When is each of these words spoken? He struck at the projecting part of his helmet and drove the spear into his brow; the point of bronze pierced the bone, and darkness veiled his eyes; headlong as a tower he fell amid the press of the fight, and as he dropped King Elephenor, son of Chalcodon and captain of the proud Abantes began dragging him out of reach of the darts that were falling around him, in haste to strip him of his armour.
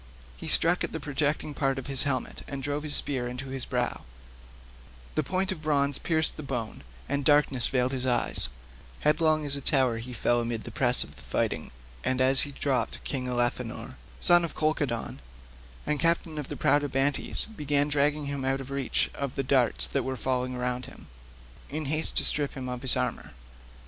He 0.35 0.47
struck 0.47 0.83
at 0.83 0.93
the 0.93 0.99
projecting 0.99 1.53
part 1.53 1.77
of 1.77 1.85
his 1.85 2.01
helmet 2.09 2.41
and 2.47 2.63
drove 2.63 2.81
the 2.81 2.89
spear 2.89 3.27
into 3.27 3.49
his 3.49 3.65
brow; 3.65 4.01
the 5.13 5.21
point 5.21 5.51
of 5.51 5.61
bronze 5.61 5.99
pierced 5.99 6.37
the 6.37 6.41
bone, 6.41 6.81
and 7.07 7.23
darkness 7.23 7.67
veiled 7.67 7.91
his 7.91 8.07
eyes; 8.07 8.49
headlong 9.01 9.45
as 9.45 9.55
a 9.55 9.61
tower 9.61 9.99
he 9.99 10.11
fell 10.11 10.39
amid 10.41 10.63
the 10.63 10.71
press 10.71 11.03
of 11.03 11.17
the 11.17 11.21
fight, 11.21 11.53
and 12.03 12.19
as 12.19 12.41
he 12.41 12.51
dropped 12.51 13.03
King 13.03 13.27
Elephenor, 13.27 13.93
son 14.19 14.43
of 14.43 14.55
Chalcodon 14.55 15.19
and 15.85 15.99
captain 15.99 16.39
of 16.39 16.47
the 16.47 16.57
proud 16.57 16.83
Abantes 16.83 17.45
began 17.45 17.87
dragging 17.87 18.25
him 18.25 18.43
out 18.43 18.59
of 18.59 18.71
reach 18.71 19.11
of 19.13 19.35
the 19.35 19.43
darts 19.43 19.85
that 19.85 20.01
were 20.01 20.17
falling 20.17 20.55
around 20.55 20.87
him, 20.87 21.09
in 21.69 21.85
haste 21.85 22.17
to 22.17 22.25
strip 22.25 22.55
him 22.55 22.67
of 22.67 22.81
his 22.81 22.95
armour. 22.97 23.33